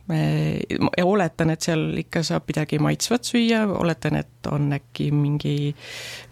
ja 0.08 1.06
oletan, 1.06 1.50
et 1.52 1.62
seal 1.62 1.98
ikka 2.00 2.22
saab 2.24 2.48
midagi 2.48 2.80
maitsvat 2.80 3.28
süüa, 3.28 3.66
oletan, 3.68 4.16
et 4.16 4.48
on 4.52 4.72
äkki 4.78 5.10
mingi, 5.12 5.76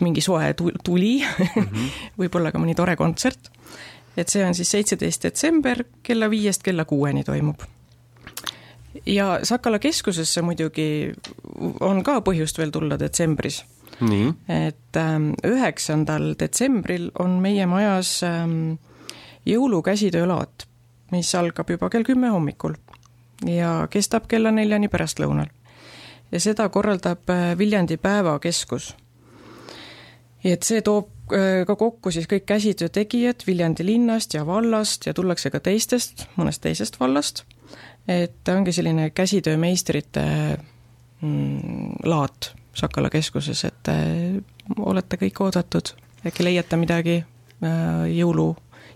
mingi 0.01 0.21
soe 0.21 0.53
tuli 0.55 1.17
mm 1.23 1.63
-hmm. 1.63 1.89
võib-olla 2.19 2.51
ka 2.51 2.59
mõni 2.59 2.75
tore 2.75 2.95
kontsert. 2.95 3.51
et 4.17 4.29
see 4.29 4.45
on 4.45 4.55
siis 4.55 4.71
seitseteist 4.71 5.23
detsember 5.23 5.83
kella 6.03 6.29
viiest 6.29 6.63
kella 6.63 6.85
kuueni 6.85 7.23
toimub 7.23 7.63
ja 9.05 9.39
Sakala 9.43 9.79
keskusesse 9.79 10.41
muidugi 10.41 11.13
on 11.79 12.03
ka 12.03 12.19
põhjust 12.25 12.57
veel 12.57 12.71
tulla 12.71 12.99
detsembris. 12.99 13.63
et 14.49 14.97
ähm, 14.97 15.31
üheksandal 15.47 16.31
ähm, 16.31 16.37
detsembril 16.39 17.11
on 17.19 17.39
meie 17.41 17.65
majas 17.65 18.23
ähm, 18.23 18.75
jõulukäsitöölaat, 19.45 20.67
mis 21.11 21.35
algab 21.35 21.69
juba 21.69 21.89
kell 21.89 22.03
kümme 22.03 22.29
hommikul 22.29 22.75
ja 23.43 23.87
kestab 23.91 24.27
kella 24.27 24.51
neljani 24.51 24.87
pärastlõunal. 24.87 25.49
ja 26.31 26.39
seda 26.39 26.69
korraldab 26.69 27.29
äh, 27.29 27.57
Viljandi 27.57 27.97
Päevakeskus. 27.97 28.95
et 30.43 30.63
see 30.63 30.81
toob 30.81 31.33
äh, 31.33 31.65
ka 31.67 31.75
kokku 31.75 32.11
siis 32.11 32.27
kõik 32.27 32.45
käsitöö 32.45 32.89
tegijad 32.89 33.43
Viljandi 33.47 33.85
linnast 33.85 34.33
ja 34.33 34.45
vallast 34.45 35.05
ja 35.05 35.13
tullakse 35.13 35.49
ka 35.49 35.59
teistest, 35.59 36.27
mõnest 36.37 36.61
teisest 36.61 36.99
vallast 36.99 37.45
et 38.07 38.47
ongi 38.49 38.71
selline 38.71 39.09
käsitöömeistrite 39.09 40.25
mm, 41.21 41.91
laat 42.03 42.53
Sakala 42.75 43.09
keskuses, 43.09 43.63
et 43.63 43.87
äh, 43.87 44.35
olete 44.79 45.15
kõik 45.15 45.39
oodatud, 45.39 45.93
äkki 46.27 46.43
leiate 46.43 46.75
midagi 46.75 47.21
jõulu, 48.11 48.49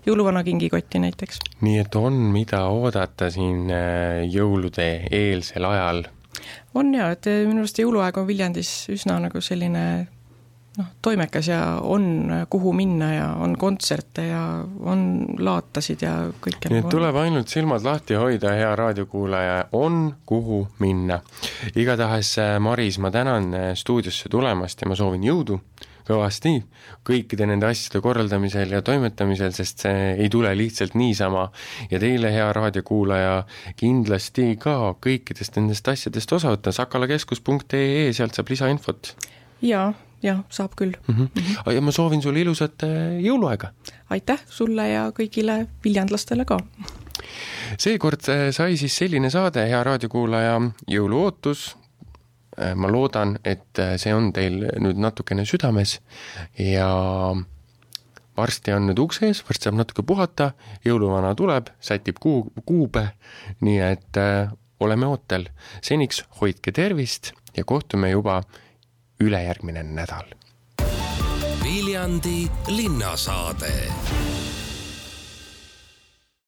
jõuluvana 0.06 0.44
kingikotti 0.46 1.02
näiteks. 1.02 1.42
nii 1.60 1.78
et 1.82 1.96
on, 1.98 2.16
mida 2.34 2.64
oodata 2.70 3.30
siin 3.30 3.68
äh, 3.70 4.22
jõulude 4.30 4.88
eelsel 5.10 5.68
ajal? 5.70 6.04
on 6.74 6.94
jaa, 6.94 7.10
et 7.16 7.26
minu 7.48 7.64
arust 7.64 7.82
jõuluaeg 7.82 8.18
on 8.20 8.26
Viljandis 8.28 8.72
üsna 8.92 9.18
nagu 9.22 9.42
selline 9.44 9.84
noh, 10.78 10.88
toimekas 11.02 11.48
ja 11.48 11.60
on, 11.82 12.30
kuhu 12.50 12.72
minna 12.72 13.12
ja 13.14 13.26
on 13.42 13.56
kontserte 13.58 14.26
ja 14.28 14.42
on 14.80 15.02
laatasid 15.38 16.04
ja 16.06 16.14
kõike. 16.42 16.70
nii 16.70 16.80
et 16.80 16.86
nagu 16.86 16.94
tuleb 16.94 17.18
ainult 17.22 17.52
silmad 17.52 17.84
lahti 17.84 18.18
hoida, 18.18 18.54
hea 18.56 18.70
raadiokuulaja, 18.76 19.64
on 19.72 20.14
kuhu 20.26 20.62
minna. 20.78 21.20
igatahes, 21.74 22.36
äh, 22.38 22.58
Maris, 22.60 22.98
ma 22.98 23.10
tänan 23.10 23.54
äh, 23.54 23.70
stuudiosse 23.74 24.28
tulemast 24.28 24.82
ja 24.82 24.88
ma 24.88 24.98
soovin 24.98 25.26
jõudu 25.26 25.60
kõvasti 26.10 26.56
kõikide 27.06 27.46
nende 27.48 27.70
asjade 27.70 28.02
korraldamisel 28.04 28.74
ja 28.74 28.82
toimetamisel, 28.84 29.54
sest 29.56 29.86
see 29.86 30.12
ei 30.16 30.28
tule 30.32 30.52
lihtsalt 30.58 30.96
niisama. 30.98 31.48
ja 31.90 32.02
teile, 32.02 32.32
hea 32.34 32.50
raadiokuulaja, 32.56 33.44
kindlasti 33.80 34.54
ka 34.60 34.94
kõikidest 35.00 35.56
nendest 35.60 35.88
asjadest 35.88 36.32
osa 36.36 36.54
võtta, 36.54 36.74
sakalakeskus.ee, 36.74 38.12
sealt 38.12 38.36
saab 38.36 38.52
lisainfot. 38.52 39.14
jaa 39.62 39.92
jah, 40.24 40.42
saab 40.52 40.74
küll 40.76 40.92
mm. 41.06 41.14
-hmm. 41.14 41.28
Mm 41.34 41.42
-hmm. 41.42 41.72
ja 41.72 41.80
ma 41.80 41.92
soovin 41.92 42.22
sulle 42.22 42.40
ilusat 42.40 42.82
äh, 42.82 43.20
jõuluaega! 43.24 43.72
aitäh 44.10 44.40
sulle 44.46 44.88
ja 44.88 45.10
kõigile 45.10 45.66
viljandlastele 45.84 46.44
ka! 46.44 46.58
seekord 47.78 48.28
äh, 48.28 48.50
sai 48.50 48.76
siis 48.76 48.96
selline 48.96 49.30
saade, 49.30 49.66
hea 49.68 49.84
raadiokuulaja, 49.84 50.60
jõuluootus, 50.88 51.76
ma 52.74 52.88
loodan, 52.90 53.36
et 53.46 53.78
see 54.02 54.10
on 54.14 54.32
teil 54.34 54.64
nüüd 54.82 54.98
natukene 54.98 55.44
südames 55.46 56.00
ja 56.58 56.88
varsti 58.40 58.74
on 58.74 58.88
nüüd 58.90 59.00
ukse 59.02 59.28
ees, 59.28 59.42
varsti 59.46 59.68
saab 59.68 59.78
natuke 59.80 60.04
puhata, 60.06 60.52
jõuluvana 60.86 61.34
tuleb, 61.38 61.70
sätib 61.84 62.20
kuu, 62.22 62.44
kuube, 62.66 63.06
nii 63.64 63.78
et 63.90 64.20
äh, 64.20 64.52
oleme 64.80 65.08
ootel. 65.10 65.48
seniks 65.84 66.24
hoidke 66.40 66.72
tervist 66.72 67.32
ja 67.56 67.64
kohtume 67.64 68.10
juba 68.10 68.40
ülejärgmine 69.20 69.82
nädal. 69.82 70.32
Viljandi 71.64 72.48
linnasaade 72.68 73.74